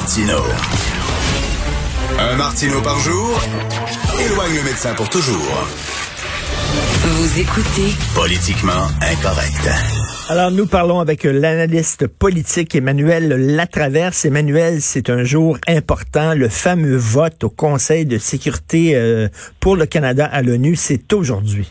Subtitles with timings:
[0.00, 0.38] Martino.
[2.18, 3.38] Un Martino par jour
[4.18, 5.68] éloigne le médecin pour toujours.
[7.02, 9.68] Vous écoutez Politiquement incorrect.
[10.30, 14.24] Alors, nous parlons avec l'analyste politique Emmanuel Latraverse.
[14.24, 16.34] Emmanuel, c'est un jour important.
[16.34, 19.28] Le fameux vote au Conseil de sécurité euh,
[19.60, 21.68] pour le Canada à l'ONU, c'est aujourd'hui.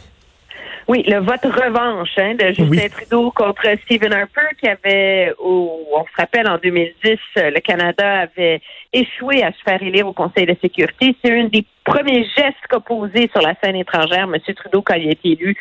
[0.90, 6.04] Oui, le vote revanche hein, de Justin Trudeau contre Stephen Harper, qui avait, au, on
[6.04, 8.60] se rappelle, en 2010, le Canada avait
[8.92, 11.16] échoué à se faire élire au Conseil de sécurité.
[11.24, 14.36] C'est un des premiers gestes qu'a posé sur la scène étrangère M.
[14.56, 15.56] Trudeau quand il a été élu,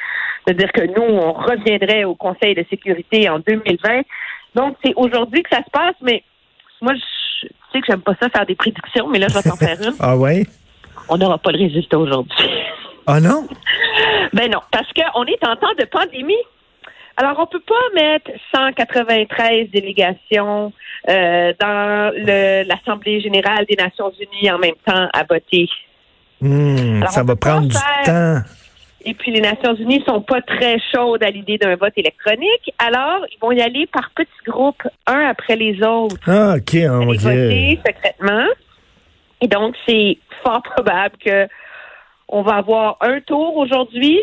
[0.46, 4.00] de dire que nous, on reviendrait au Conseil de sécurité en 2020.
[4.54, 6.22] Donc, c'est aujourd'hui que ça se passe, mais
[6.80, 9.56] moi, je sais que j'aime pas ça faire des prédictions, mais là, je vais t'en
[9.56, 9.92] faire une.
[10.00, 10.46] ah ouais?
[11.10, 12.48] On n'aura pas le résultat aujourd'hui.
[13.10, 13.46] Ah non?
[14.34, 16.34] Ben non, parce qu'on est en temps de pandémie.
[17.16, 20.72] Alors, on peut pas mettre 193 délégations
[21.08, 22.12] euh, dans
[22.66, 25.68] l'Assemblée générale des Nations unies en même temps à voter.
[26.42, 28.40] Hmm, ça va prendre du temps.
[29.06, 32.72] Et puis, les Nations unies sont pas très chaudes à l'idée d'un vote électronique.
[32.78, 36.16] Alors, ils vont y aller par petits groupes, un après les autres.
[36.26, 36.76] Ah, OK.
[36.84, 38.46] On va voter secrètement.
[39.40, 41.48] Et donc, c'est fort probable que
[42.28, 44.20] on va avoir un tour aujourd'hui.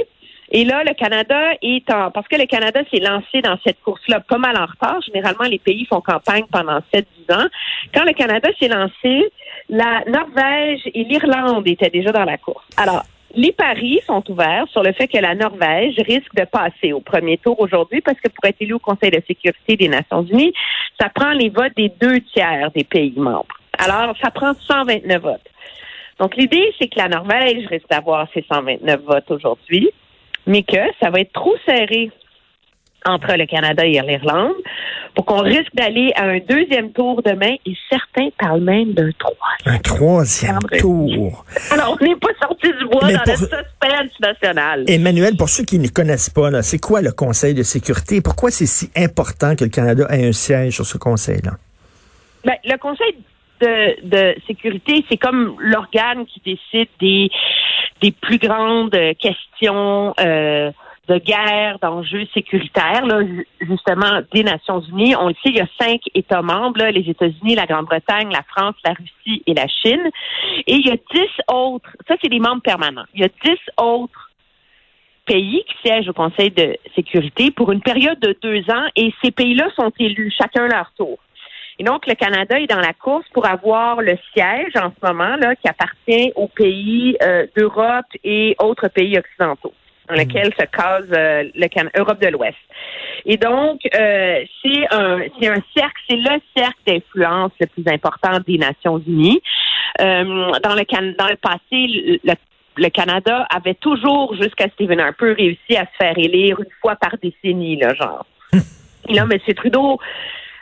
[0.52, 2.12] Et là, le Canada est en...
[2.12, 5.02] Parce que le Canada s'est lancé dans cette course-là pas mal en retard.
[5.02, 7.48] Généralement, les pays font campagne pendant 7-10 ans.
[7.94, 9.32] Quand le Canada s'est lancé,
[9.70, 12.64] la Norvège et l'Irlande étaient déjà dans la course.
[12.78, 17.02] Alors, les paris sont ouverts sur le fait que la Norvège risque de passer au
[17.02, 20.54] premier tour aujourd'hui parce que pour être élu au Conseil de sécurité des Nations unies,
[21.00, 23.56] ça prend les votes des deux tiers des pays membres.
[23.78, 25.42] Alors, ça prend 129 votes.
[26.20, 29.90] Donc, l'idée, c'est que la Norvège risque d'avoir ses 129 votes aujourd'hui,
[30.48, 32.12] mais que ça va être trop serré
[33.06, 34.56] entre le Canada et l'Irlande
[35.14, 39.76] pour qu'on risque d'aller à un deuxième tour demain et certains parlent même d'un troisième.
[39.76, 41.46] Un troisième tour.
[41.72, 44.86] Alors, on n'est pas sorti du bois dans le suspense national.
[44.88, 48.22] Emmanuel, pour ceux qui ne connaissent pas, c'est quoi le Conseil de sécurité?
[48.22, 51.52] Pourquoi c'est si important que le Canada ait un siège sur ce Conseil-là?
[52.44, 53.16] Ben, le Conseil
[53.66, 57.30] de, sécurité, c'est comme l'organe qui décide des,
[58.02, 60.72] des plus grandes questions euh,
[61.08, 63.22] de guerre, d'enjeux sécuritaires, là,
[63.62, 65.16] justement, des Nations Unies.
[65.16, 68.76] On le sait, il y a cinq États membres, les États-Unis, la Grande-Bretagne, la France,
[68.84, 70.10] la Russie et la Chine.
[70.66, 73.60] Et il y a dix autres, ça c'est des membres permanents, il y a dix
[73.78, 74.32] autres
[75.26, 79.32] pays qui siègent au Conseil de sécurité pour une période de deux ans et ces
[79.32, 81.18] pays-là sont élus chacun leur tour.
[81.80, 85.36] Et donc, le Canada est dans la course pour avoir le siège en ce moment
[85.36, 89.74] là qui appartient aux pays euh, d'Europe et autres pays occidentaux
[90.08, 92.58] dans lesquels se case euh, le Europe de l'Ouest.
[93.26, 98.38] Et donc, euh, c'est un, c'est un cercle, c'est le cercle d'influence le plus important
[98.46, 99.42] des Nations Unies.
[99.98, 102.34] dans le dans le passé, le,
[102.78, 107.16] le Canada avait toujours, jusqu'à Stephen Harper, réussi à se faire élire une fois par
[107.22, 108.26] décennie, là, genre.
[109.10, 109.54] Et là, M.
[109.56, 110.00] Trudeau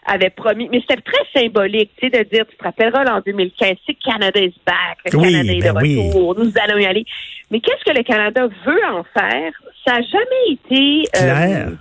[0.05, 3.73] avait promis, mais c'était très symbolique, tu sais, de dire, tu te rappelleras, en 2015,
[3.85, 7.05] c'est Canada is back, le Canada est de ben retour, nous allons y aller.
[7.51, 9.51] Mais qu'est-ce que le Canada veut en faire?
[9.85, 11.03] Ça n'a jamais été...
[11.17, 11.75] Euh,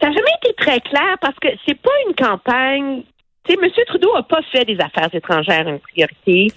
[0.00, 3.02] ça n'a jamais été très clair parce que c'est pas une campagne
[3.44, 3.70] tu sais, M.
[3.86, 6.48] Trudeau n'a pas fait des affaires étrangères une priorité.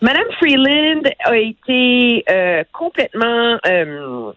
[0.00, 4.32] Mme Freeland a été euh, complètement euh,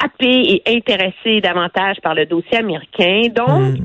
[0.00, 3.22] happée et intéressée davantage par le dossier américain.
[3.34, 3.84] Donc, hmm.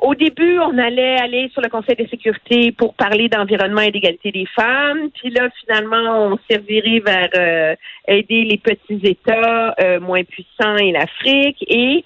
[0.00, 4.32] Au début, on allait aller sur le Conseil de sécurité pour parler d'environnement et d'égalité
[4.32, 5.10] des femmes.
[5.10, 7.74] Puis là, finalement, on servirait vers euh,
[8.08, 11.62] aider les petits États euh, moins puissants et l'Afrique.
[11.68, 12.02] Et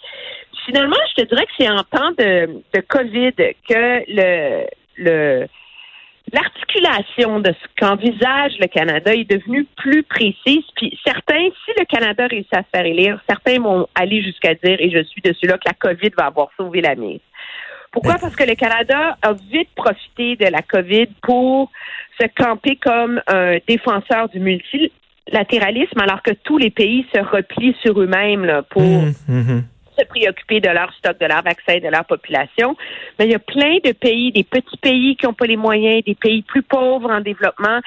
[0.66, 3.32] finalement, je te dirais que c'est en temps de, de COVID
[3.68, 4.66] que le,
[4.96, 5.46] le
[6.32, 10.64] l'articulation de ce qu'envisage le Canada est devenue plus précise.
[10.74, 14.76] Puis certains, si le Canada réussit à se faire élire, certains vont aller jusqu'à dire,
[14.80, 17.20] et je suis de ceux-là, que la COVID va avoir sauvé la mise.
[17.94, 18.16] Pourquoi?
[18.20, 21.70] Parce que le Canada a vite profité de la COVID pour
[22.20, 28.00] se camper comme un défenseur du multilatéralisme, alors que tous les pays se replient sur
[28.00, 29.62] eux-mêmes pour mmh, mmh.
[29.96, 32.76] se préoccuper de leur stock, de leur vaccin, de leur population.
[33.18, 36.02] Mais il y a plein de pays, des petits pays qui n'ont pas les moyens,
[36.04, 37.78] des pays plus pauvres en développement,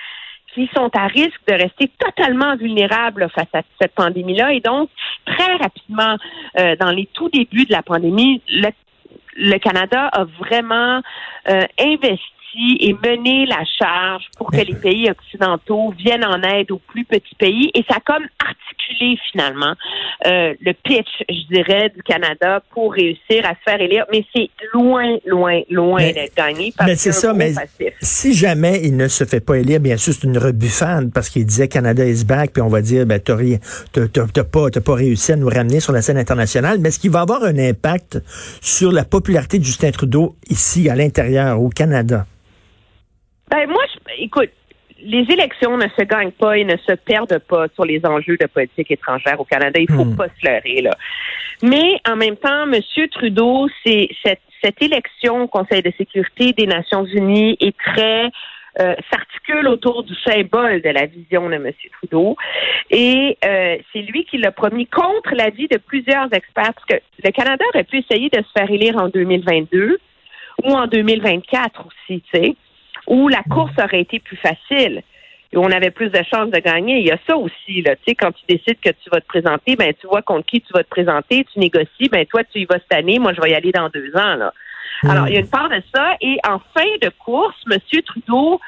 [0.54, 4.54] qui sont à risque de rester totalement vulnérables face à cette pandémie-là.
[4.54, 4.90] Et donc,
[5.26, 6.16] très rapidement,
[6.60, 8.70] euh, dans les tout débuts de la pandémie, le
[9.38, 11.01] le Canada a vraiment
[11.48, 12.37] euh, investi
[12.80, 17.36] et mener la charge pour que les pays occidentaux viennent en aide aux plus petits
[17.38, 17.72] pays.
[17.74, 19.74] Et ça a comme articulé finalement
[20.26, 24.06] euh, le pitch, je dirais, du Canada pour réussir à se faire élire.
[24.12, 26.74] Mais c'est loin, loin, loin d'être gagné.
[26.86, 27.54] mais c'est ça, mais
[28.02, 31.46] si jamais il ne se fait pas élire, bien sûr, c'est une rebuffade parce qu'il
[31.46, 35.50] disait Canada is back, puis on va dire, ben, t'as pas, pas réussi à nous
[35.50, 36.80] ramener sur la scène internationale.
[36.80, 38.20] Mais est-ce qu'il va avoir un impact
[38.62, 42.26] sur la popularité de Justin Trudeau ici, à l'intérieur, au Canada?
[43.50, 44.50] Ben, moi, je, écoute,
[45.00, 48.48] les élections ne se gagnent pas et ne se perdent pas sur les enjeux de
[48.48, 49.80] politique étrangère au Canada.
[49.80, 50.16] Il faut hmm.
[50.16, 50.92] pas se leurrer, là.
[51.62, 52.82] Mais en même temps, M.
[53.12, 58.30] Trudeau, c'est cette, cette élection au Conseil de sécurité des Nations Unies est très
[58.80, 61.72] euh, s'articule autour du symbole de la vision de M.
[62.00, 62.36] Trudeau.
[62.92, 67.32] Et euh, c'est lui qui l'a promis contre l'avis de plusieurs experts, parce que le
[67.32, 69.98] Canada aurait pu essayer de se faire élire en 2022
[70.64, 72.56] ou en 2024 aussi, tu sais,
[73.07, 75.01] où la course aurait été plus facile
[75.51, 77.00] et on avait plus de chances de gagner.
[77.00, 77.95] Il y a ça aussi, là.
[77.95, 80.62] Tu sais, quand tu décides que tu vas te présenter, ben tu vois contre qui
[80.62, 83.42] tu vas te présenter, tu négocies, ben toi, tu y vas cette année, moi je
[83.42, 84.54] vais y aller dans deux ans, là.
[85.04, 85.09] Hmm.
[85.09, 86.15] Alors, il y a une part de ça.
[86.21, 87.80] Et en fin de course, M.
[88.04, 88.59] Trudeau,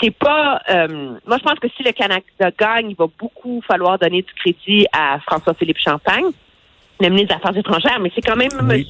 [0.00, 0.62] c'est pas.
[0.70, 2.22] Euh, moi, je pense que si le Canada
[2.58, 6.26] gagne, il va beaucoup falloir donner du crédit à François-Philippe Champagne,
[7.00, 8.84] le ministre des Affaires étrangères, mais c'est quand même M.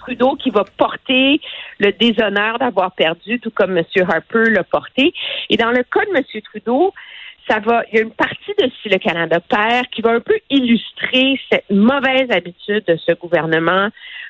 [0.00, 1.40] Trudeau qui va porter
[1.78, 3.84] le déshonneur d'avoir perdu, tout comme M.
[4.08, 5.12] Harper l'a porté.
[5.48, 6.42] Et dans le cas de M.
[6.42, 6.92] Trudeau,
[7.48, 10.20] ça va, il y a une partie de si le Canada perd qui va un
[10.20, 13.88] peu illustrer cette mauvaise habitude de ce gouvernement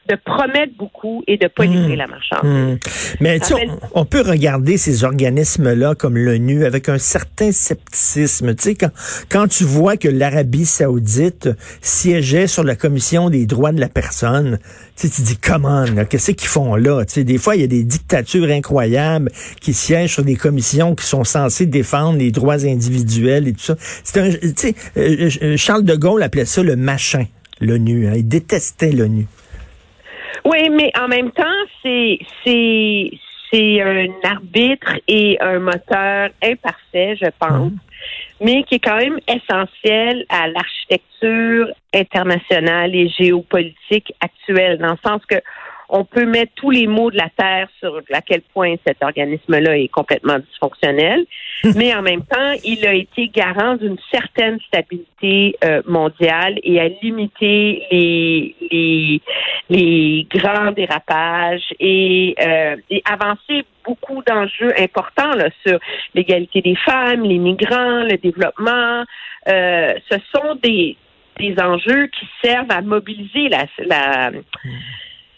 [0.09, 1.99] de promettre beaucoup et de pas livrer hmm.
[1.99, 2.51] la marchandise.
[2.51, 2.79] Hmm.
[3.21, 3.55] Mais tu
[3.95, 8.55] on, peut regarder ces organismes-là comme l'ONU avec un certain scepticisme.
[8.55, 8.91] Tu sais, quand,
[9.29, 11.51] quand tu vois que l'Arabie saoudite
[11.81, 14.59] siégeait sur la commission des droits de la personne,
[14.97, 17.05] tu, sais, tu dis, comment, qu'est-ce qu'ils font là?
[17.05, 19.31] Tu sais, des fois, il y a des dictatures incroyables
[19.61, 23.77] qui siègent sur des commissions qui sont censées défendre les droits individuels et tout ça.
[24.03, 27.27] C'est un, tu sais, euh, euh, Charles de Gaulle appelait ça le machin,
[27.61, 28.09] l'ONU.
[28.09, 28.15] Hein.
[28.17, 29.27] Il détestait l'ONU.
[30.45, 31.45] Oui, mais en même temps,
[31.83, 33.11] c'est c'est
[33.53, 37.79] c'est un arbitre et un moteur imparfait, je pense, mhm.
[38.41, 45.21] mais qui est quand même essentiel à l'architecture internationale et géopolitique actuelle, dans le sens
[45.27, 45.37] que
[45.91, 49.77] on peut mettre tous les mots de la Terre sur à quel point cet organisme-là
[49.77, 51.27] est complètement dysfonctionnel,
[51.77, 56.89] mais en même temps, il a été garant d'une certaine stabilité euh, mondiale et a
[57.03, 59.21] limité les, les,
[59.69, 65.79] les grands dérapages et, euh, et avancé beaucoup d'enjeux importants là, sur
[66.15, 69.05] l'égalité des femmes, les migrants, le développement.
[69.49, 70.97] Euh, ce sont des,
[71.39, 74.31] des enjeux qui servent à mobiliser la, la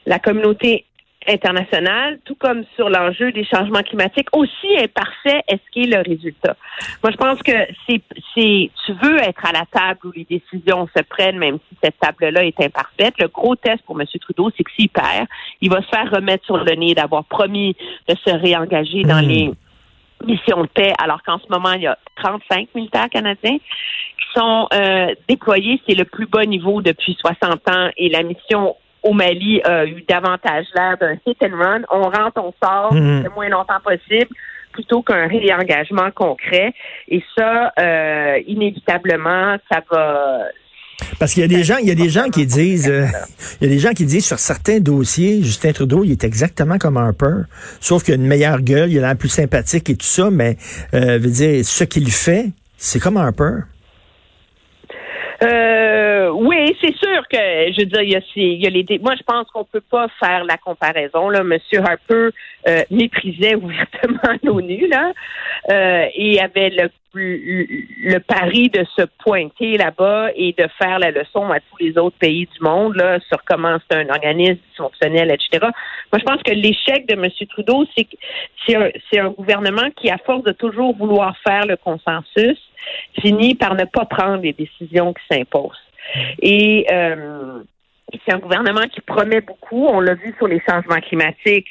[0.06, 0.86] la communauté
[1.28, 6.56] internationale, tout comme sur l'enjeu des changements climatiques, aussi imparfait est-ce qui est le résultat.
[7.02, 7.52] Moi, je pense que
[7.86, 8.00] c'est,
[8.34, 11.98] c'est, tu veux être à la table où les décisions se prennent, même si cette
[12.00, 13.14] table-là est imparfaite.
[13.20, 14.06] Le gros test pour M.
[14.20, 15.26] Trudeau, c'est que s'il perd,
[15.60, 17.76] il va se faire remettre sur le nez d'avoir promis
[18.08, 19.28] de se réengager dans hmm.
[19.28, 19.50] les
[20.24, 24.68] missions de paix, alors qu'en ce moment, il y a 35 militaires canadiens qui sont
[24.72, 25.80] euh, déployés.
[25.86, 30.02] C'est le plus bas niveau depuis 60 ans et la mission au Mali a eu
[30.08, 31.82] davantage l'air d'un hit and run.
[31.90, 33.24] On rentre, on sort mhm.
[33.24, 34.30] le moins longtemps possible
[34.72, 36.72] plutôt qu'un réengagement concret.
[37.08, 40.46] Et ça, euh, inévitablement, ça va.
[41.18, 43.06] Parce qu'il y a des gens, il y a des gens qui disent, euh,
[43.60, 46.78] il y a des gens qui disent sur certains dossiers, Justin Trudeau, il est exactement
[46.78, 47.42] comme Harper,
[47.80, 50.56] sauf qu'il a une meilleure gueule, il a l'air plus sympathique et tout ça, mais
[50.94, 53.62] euh, veut dire ce qu'il fait, c'est comme Harper.
[55.42, 57.38] Euh, oui, c'est sûr que,
[57.72, 58.84] je veux dire, il y a, il y a les.
[59.00, 61.28] Moi, je pense qu'on peut pas faire la comparaison.
[61.28, 62.30] Là, Monsieur Harper
[62.68, 65.12] euh, méprisait ouvertement l'ONU là,
[65.70, 71.50] euh, et avait le, le, pari de se pointer là-bas et de faire la leçon
[71.50, 75.68] à tous les autres pays du monde là sur comment c'est un organisme dysfonctionnel, etc.
[76.12, 78.06] Moi, je pense que l'échec de Monsieur Trudeau, c'est
[78.66, 82.58] c'est un, c'est un gouvernement qui, à force de toujours vouloir faire le consensus,
[83.20, 85.78] finit par ne pas prendre les décisions qui s'imposent.
[86.40, 87.60] Et euh,
[88.24, 89.86] c'est un gouvernement qui promet beaucoup.
[89.86, 91.68] On l'a vu sur les changements climatiques.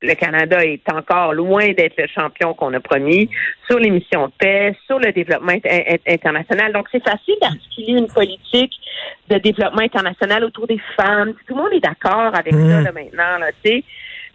[0.00, 3.28] Le Canada est encore loin d'être le champion qu'on a promis
[3.68, 5.54] sur les missions de paix, sur le développement
[6.06, 6.72] international.
[6.72, 8.74] Donc, c'est facile d'articuler une politique
[9.28, 11.34] de développement international autour des femmes.
[11.48, 12.84] Tout le monde est d'accord avec ça mmh.
[12.84, 13.84] là, maintenant, là, tu sais.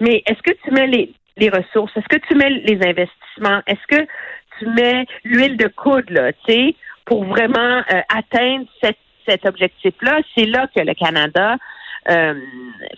[0.01, 1.95] Mais est-ce que tu mets les, les ressources?
[1.95, 3.61] Est-ce que tu mets les investissements?
[3.65, 4.05] Est-ce que
[4.59, 8.65] tu mets l'huile de coude, là, tu sais, pour vraiment euh, atteindre
[9.27, 10.19] cet objectif-là.
[10.35, 11.57] C'est là que le Canada
[12.09, 12.33] euh,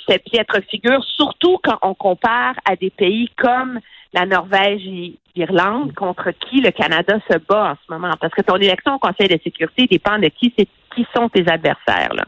[0.08, 3.80] fait piètre figure, surtout quand on compare à des pays comme
[4.14, 8.14] la Norvège et l'Irlande, contre qui le Canada se bat en ce moment.
[8.20, 11.46] Parce que ton élection au Conseil de sécurité dépend de qui c'est qui sont tes
[11.48, 12.14] adversaires.
[12.14, 12.24] Là.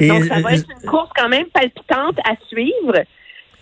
[0.00, 3.02] Donc, ça va être une course quand même palpitante à suivre.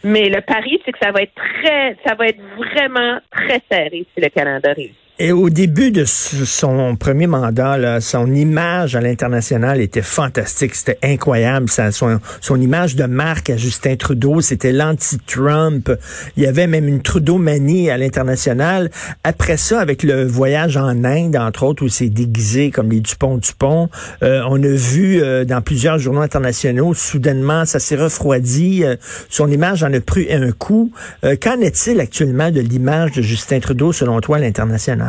[0.05, 4.07] Mais le pari, c'est que ça va être très, ça va être vraiment très serré
[4.15, 5.04] si le Canada réussit.
[5.21, 10.99] Et au début de son premier mandat, là, son image à l'international était fantastique, c'était
[11.05, 11.69] incroyable.
[11.71, 15.89] Son, image de marque à Justin Trudeau, c'était l'anti-Trump.
[16.37, 18.91] Il y avait même une Trudeau-manie à l'international.
[19.23, 23.91] Après ça, avec le voyage en Inde, entre autres, où c'est déguisé comme les Dupont-Dupont,
[24.25, 28.83] euh, on a vu euh, dans plusieurs journaux internationaux, soudainement, ça s'est refroidi.
[28.83, 28.97] Euh,
[29.31, 30.91] son image en a pris un coup.
[31.23, 35.04] Qu'en est-il actuellement de l'image de Justin Trudeau, selon toi, à l'international?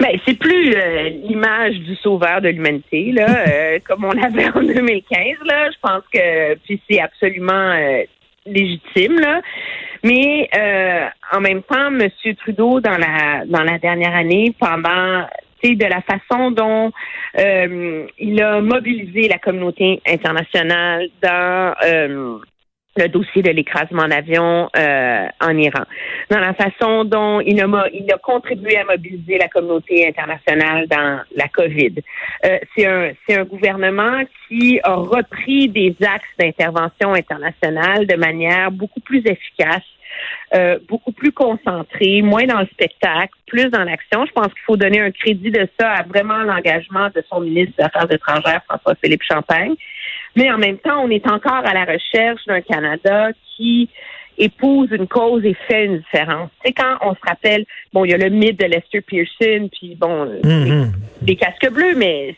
[0.00, 4.62] Ben, c'est plus euh, l'image du sauveur de l'humanité, là, euh, comme on l'avait en
[4.62, 5.70] 2015, là.
[5.70, 8.02] Je pense que puis c'est absolument euh,
[8.46, 9.42] légitime, là.
[10.02, 10.48] Mais
[11.30, 12.08] en même temps, M.
[12.38, 15.26] Trudeau, dans la dans la dernière année, pendant
[15.62, 16.90] de la façon dont
[17.36, 21.74] il a mobilisé la communauté internationale dans
[22.96, 25.84] le dossier de l'écrasement d'avion euh, en Iran,
[26.28, 31.20] dans la façon dont il a, il a contribué à mobiliser la communauté internationale dans
[31.36, 31.94] la COVID.
[32.44, 39.00] Euh, c'est un, un gouvernement qui a repris des axes d'intervention internationale de manière beaucoup
[39.00, 39.84] plus efficace.
[40.54, 44.26] Euh, beaucoup plus concentré, moins dans le spectacle, plus dans l'action.
[44.26, 47.76] Je pense qu'il faut donner un crédit de ça à vraiment l'engagement de son ministre
[47.78, 49.74] des Affaires étrangères, François-Philippe Champagne.
[50.36, 53.88] Mais en même temps, on est encore à la recherche d'un Canada qui
[54.38, 56.50] épouse une cause et fait une différence.
[56.64, 59.94] C'est quand on se rappelle, bon, il y a le mythe de Lester Pearson, puis
[59.96, 60.92] bon, mm
[61.26, 62.34] les, casques bleus, mais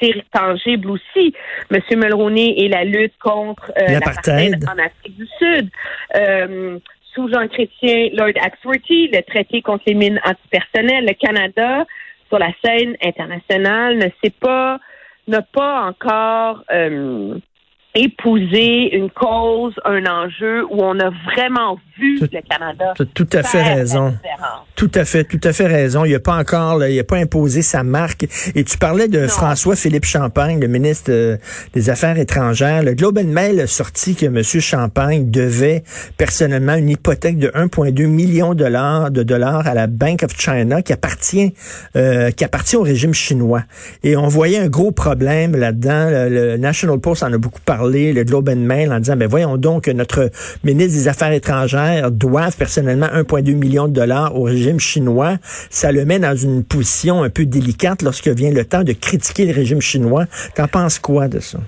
[0.00, 1.32] c'est tangible aussi.
[1.70, 5.70] Monsieur Mulroney et la lutte contre euh, l'apartheid en Afrique du Sud.
[6.16, 6.78] Euh,
[7.14, 11.86] sous Jean Chrétien, Lord Axworthy, le traité contre les mines antipersonnelles, le Canada,
[12.28, 14.80] sur la scène internationale, ne sait pas
[15.26, 17.38] n'a pas encore euh,
[17.94, 22.92] épousé une cause, un enjeu où on a vraiment vu le Canada.
[22.96, 24.14] Tu as tout à fait raison.
[24.74, 26.04] Tout à fait, tout à fait raison.
[26.04, 28.26] Il n'a pas encore, il n'a pas imposé sa marque.
[28.54, 31.36] Et tu parlais de François-Philippe Champagne, le ministre euh,
[31.74, 32.82] des Affaires étrangères.
[32.82, 34.42] Le Globe and Mail a sorti que M.
[34.42, 35.84] Champagne devait
[36.16, 40.82] personnellement une hypothèque de 1,2 million de dollars, de dollars à la Bank of China
[40.82, 41.54] qui appartient,
[41.96, 43.62] euh, qui appartient au régime chinois.
[44.02, 46.08] Et on voyait un gros problème là-dedans.
[46.10, 49.56] Le, National Post en a beaucoup parlé, le Globe and Mail en disant, ben voyons
[49.56, 50.30] donc que notre
[50.64, 56.04] ministre des Affaires étrangères doivent personnellement 1,2 million de dollars au régime chinois, ça le
[56.04, 59.80] met dans une position un peu délicate lorsque vient le temps de critiquer le régime
[59.80, 60.24] chinois.
[60.54, 61.58] T'en penses quoi de ça?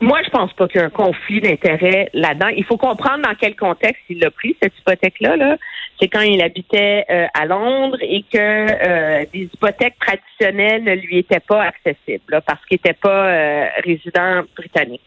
[0.00, 2.48] Moi, je pense pas qu'il y ait un conflit d'intérêts là-dedans.
[2.56, 5.36] Il faut comprendre dans quel contexte il a pris cette hypothèque-là.
[5.36, 5.56] -là,
[6.00, 11.18] c'est quand il habitait euh, à Londres et que euh, des hypothèques traditionnelles ne lui
[11.18, 15.02] étaient pas accessibles parce qu'il n'était pas euh, résident britannique.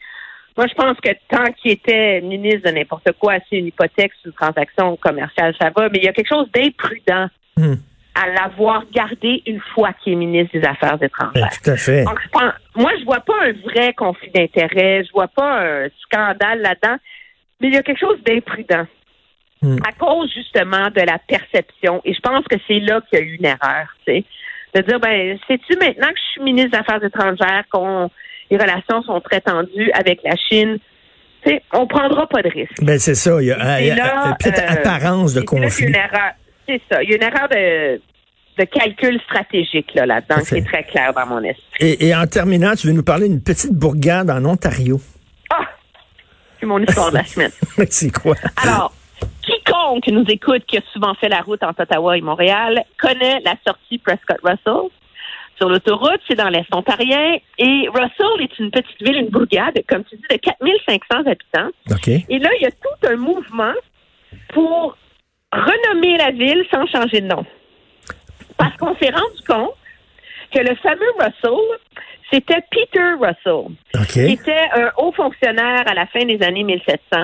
[0.57, 4.27] Moi, je pense que tant qu'il était ministre de n'importe quoi, c'est une hypothèque sur
[4.27, 7.75] une transaction commerciale, ça va, mais il y a quelque chose d'imprudent hmm.
[8.15, 11.31] à l'avoir gardé une fois qu'il est ministre des Affaires étrangères.
[11.33, 12.03] Ben, tout à fait.
[12.03, 16.61] Donc, je moi, je vois pas un vrai conflit d'intérêts, je vois pas un scandale
[16.61, 16.97] là-dedans,
[17.59, 18.85] mais il y a quelque chose d'imprudent.
[19.61, 19.77] Hmm.
[19.87, 22.01] À cause justement de la perception.
[22.03, 24.25] Et je pense que c'est là qu'il y a eu une erreur, tu sais.
[24.73, 28.09] De dire, ben, sais-tu maintenant que je suis ministre des Affaires étrangères qu'on
[28.51, 30.77] les relations sont très tendues avec la Chine.
[31.45, 32.83] sais, on prendra pas de risque.
[32.83, 35.93] Ben c'est ça, il y a, une petite euh, apparence de conflit.
[36.67, 38.01] C'est ça, il y a une erreur de,
[38.59, 41.97] de calcul stratégique là, là-dedans qui est très clair dans mon esprit.
[41.99, 44.99] Et, en terminant, tu veux nous parler d'une petite bourgade en Ontario?
[45.49, 45.65] Ah!
[46.59, 47.51] C'est mon histoire de la semaine.
[47.89, 48.35] c'est quoi?
[48.61, 48.93] Alors,
[49.41, 53.55] quiconque nous écoute qui a souvent fait la route entre Ottawa et Montréal connaît la
[53.65, 54.89] sortie Prescott-Russell
[55.57, 57.37] sur l'autoroute, c'est dans l'Est ontarien.
[57.57, 61.69] Et Russell est une petite ville, une bourgade, comme tu dis, de 4500 habitants.
[62.29, 63.73] Et là, il y a tout un mouvement
[64.53, 64.97] pour
[65.53, 67.45] renommer la ville sans changer de nom.
[68.57, 69.75] Parce qu'on s'est rendu compte
[70.53, 71.79] que le fameux Russell,
[72.31, 73.75] c'était Peter Russell,
[74.07, 77.17] qui était un haut fonctionnaire à la fin des années 1700,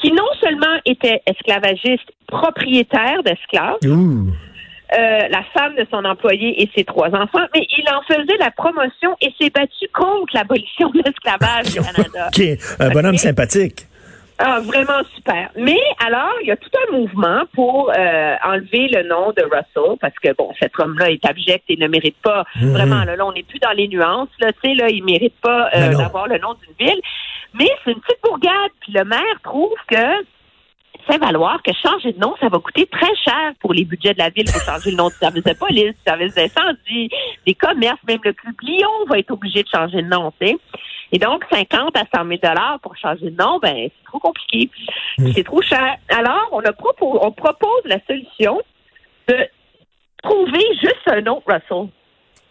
[0.00, 3.78] qui non seulement était esclavagiste, propriétaire d'esclaves,
[4.92, 8.50] euh, la femme de son employé et ses trois enfants, mais il en faisait la
[8.52, 12.28] promotion et s'est battu contre l'abolition de l'esclavage au Canada.
[12.28, 12.42] OK,
[12.78, 13.86] un bonhomme sympathique.
[14.38, 15.50] Ah, vraiment super.
[15.56, 19.96] Mais alors, il y a tout un mouvement pour euh, enlever le nom de Russell
[20.00, 22.72] parce que bon, cet homme-là est abject et ne mérite pas mhm.
[22.72, 23.04] vraiment.
[23.04, 24.28] Là, on n'est plus dans les nuances.
[24.40, 27.00] Là, tu sais, là, il mérite pas euh, d'avoir le nom d'une ville.
[27.54, 28.70] Mais c'est une petite bourgade.
[28.80, 29.96] Puis le maire trouve que
[31.06, 34.18] fait valoir que changer de nom, ça va coûter très cher pour les budgets de
[34.18, 37.10] la ville pour changer le nom du service de police, du service d'incendie,
[37.46, 40.56] des commerces, même le club Lyon va être obligé de changer de nom, tu sais.
[41.12, 44.70] Et donc, 50 à 100 000 dollars pour changer de nom, ben, c'est trop compliqué.
[45.34, 45.96] C'est trop cher.
[46.08, 48.60] Alors, on, a propos, on propose la solution
[49.28, 49.36] de
[50.22, 51.88] trouver juste un nom, Russell.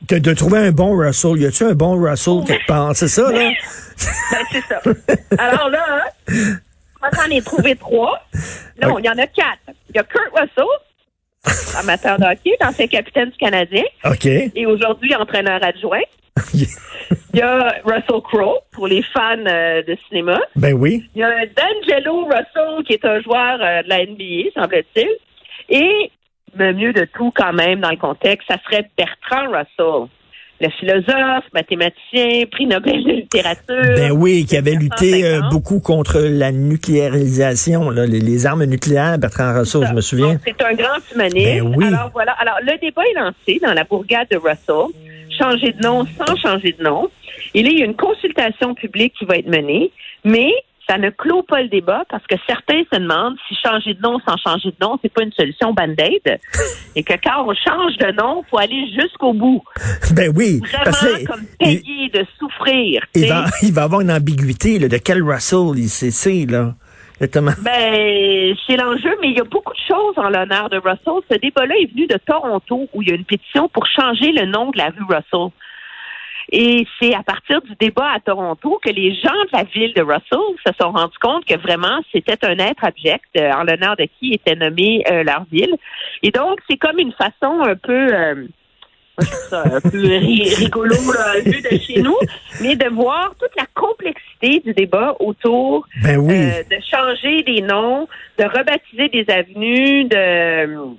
[0.10, 1.38] De, de trouver un bon Russell.
[1.38, 2.96] Y a-tu un bon Russell quelque part?
[2.96, 3.40] C'est ça, là?
[3.40, 3.54] ben,
[4.52, 4.82] c'est ça.
[5.38, 6.06] Alors là,
[7.12, 8.20] moi, j'en ai trouvé trois.
[8.82, 9.72] Non, il y en a quatre.
[9.90, 13.84] Il y a Kurt Russell, amateur de hockey, ancien capitaine du Canadien.
[14.06, 14.26] OK.
[14.26, 16.02] Et aujourd'hui, entraîneur adjoint.
[17.34, 20.40] Il y a Russell Crowe pour les fans euh, de cinéma.
[20.56, 21.04] Ben oui.
[21.16, 25.10] Il y a D'Angelo Russell qui est un joueur euh, de la NBA, semble-t-il.
[25.70, 26.12] Et
[26.58, 30.10] le mieux de tout quand même dans le contexte, ça serait Bertrand Russell.
[30.62, 33.96] Le philosophe, mathématicien, prix Nobel de littérature.
[33.98, 39.54] Ben oui, qui avait lutté euh, beaucoup contre la nucléarisation, là, les, armes nucléaires, Bertrand
[39.54, 40.38] Russell, je me souviens.
[40.46, 41.46] C'est un grand humaniste.
[41.46, 41.86] Ben oui.
[41.88, 42.32] Alors voilà.
[42.34, 44.94] Alors le débat est lancé dans la bourgade de Russell
[45.38, 47.10] changer de nom sans changer de nom.
[47.54, 49.92] Et là, il y a une consultation publique qui va être menée,
[50.24, 50.52] mais
[50.88, 54.20] ça ne clôt pas le débat parce que certains se demandent si changer de nom
[54.28, 56.40] sans changer de nom, c'est pas une solution band-aid.
[56.96, 59.64] Et que quand on change de nom, faut aller jusqu'au bout.
[60.16, 60.60] Ben oui.
[60.60, 63.04] Vraiment comme payer de souffrir.
[63.16, 66.74] Il va, il va avoir une ambiguïté là, de quel Russell il c'est, là.
[67.20, 71.24] Ben, c'est l'enjeu, mais il y a beaucoup de choses en l'honneur de Russell.
[71.32, 74.46] Ce débat-là est venu de Toronto, où il y a une pétition pour changer le
[74.46, 75.52] nom de la rue Russell.
[76.52, 80.02] Et c'est à partir du débat à Toronto que les gens de la ville de
[80.02, 84.08] Russell se sont rendus compte que vraiment c'était un être abject euh, en l'honneur de
[84.20, 85.76] qui était nommé euh, leur ville.
[86.24, 88.46] Et donc c'est comme une façon un peu euh,
[89.22, 89.98] ça, un peu
[90.60, 90.96] rigolo
[91.44, 92.18] vu de chez nous,
[92.62, 98.44] mais de voir toute la complexité du débat autour ben de changer des noms, de
[98.44, 100.96] rebaptiser des avenues, de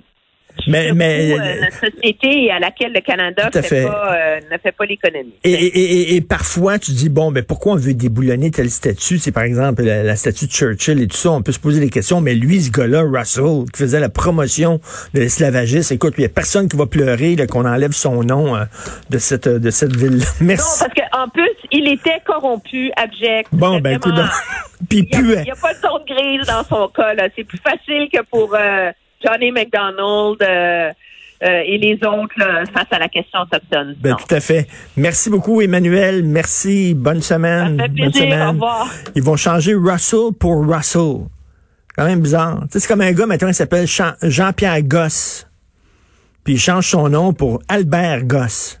[0.67, 4.85] mais, mais euh, notre société à laquelle le Canada fait pas, euh, ne fait pas
[4.85, 5.33] l'économie.
[5.43, 9.17] Et, et, et, parfois, tu dis, bon, mais pourquoi on veut déboulonner tel statut?
[9.17, 11.31] C'est par exemple la, statue de Churchill et tout ça.
[11.31, 14.79] On peut se poser des questions, mais lui, ce gars-là, Russell, qui faisait la promotion
[15.13, 18.65] de l'esclavagisme, écoute, il n'y a personne qui va pleurer qu'on enlève son nom euh,
[19.09, 20.83] de cette, de cette ville Merci.
[20.83, 23.49] Non, parce qu'en plus, il était corrompu, abject.
[23.51, 24.15] Bon, ben écoute,
[24.89, 27.13] puis il n'y a, a, pas de zone grise dans son cas.
[27.35, 28.55] C'est plus facile que pour...
[29.23, 30.91] Johnny McDonald euh,
[31.43, 32.35] euh, et les autres
[32.73, 33.95] face à la question autochtone.
[33.99, 34.67] Ben, tout à fait.
[34.95, 36.23] Merci beaucoup, Emmanuel.
[36.23, 36.93] Merci.
[36.95, 37.77] Bonne semaine.
[37.77, 38.11] Ça fait plaisir.
[38.11, 38.47] Bonne semaine.
[38.47, 38.93] Au revoir.
[39.15, 41.27] Ils vont changer Russell pour Russell.
[41.95, 42.63] Quand même bizarre.
[42.69, 43.87] c'est comme un gars, maintenant, il s'appelle
[44.21, 45.47] Jean-Pierre Goss.
[46.43, 48.79] Puis il change son nom pour Albert Goss.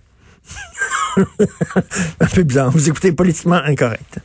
[1.17, 2.69] un peu bizarre.
[2.71, 4.19] Vous écoutez Politiquement Incorrect.